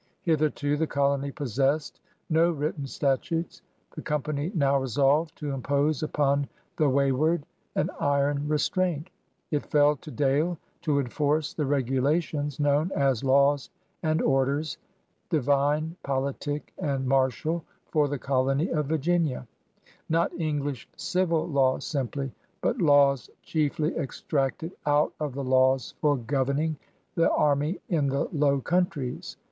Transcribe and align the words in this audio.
Hitherto 0.23 0.77
the 0.77 0.87
colony 0.87 1.31
possessed 1.31 1.99
no 2.27 2.49
written 2.49 2.87
statutes. 2.87 3.61
The 3.93 4.01
Company 4.01 4.51
now 4.55 4.79
resolved 4.79 5.35
to 5.35 5.51
impose 5.51 6.01
upon 6.01 6.47
the 6.75 6.89
wayward 6.89 7.45
an 7.75 7.91
iron 7.99 8.47
restraint. 8.47 9.11
It 9.51 9.67
fell 9.67 9.95
to 9.97 10.09
Dale 10.09 10.57
to 10.81 10.99
enforce 10.99 11.53
the 11.53 11.65
r^ulations 11.65 12.59
known 12.59 12.91
as 12.95 13.21
^'Lawes 13.21 13.69
and 14.01 14.23
Orders, 14.23 14.79
dyvine, 15.29 15.93
politique, 16.01 16.73
and 16.79 17.05
mar 17.07 17.29
tiall 17.29 17.61
for 17.91 18.07
the 18.07 18.17
Colonye 18.17 18.71
of 18.75 18.87
Virginia'*— 18.87 19.47
not 20.17 20.33
English 20.33 20.89
civil 20.97 21.47
law 21.47 21.77
simply, 21.77 22.31
but 22.61 22.79
laws 22.81 23.29
'* 23.37 23.41
chiefly 23.43 23.95
extracted 23.95 24.71
out 24.87 25.13
of 25.19 25.35
the 25.35 25.43
Lawes 25.43 25.93
for 26.01 26.17
gov^ningthe 26.17 26.75
army 27.35 27.77
in 27.89 28.07
the 28.07 28.25
Low 28.31 28.59
Countreys. 28.61 29.37